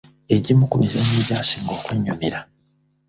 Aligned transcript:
Egimu 0.35 0.63
ku 0.69 0.75
mizannyo 0.81 1.17
egyasinga 1.21 1.71
okunyumira 1.77 2.39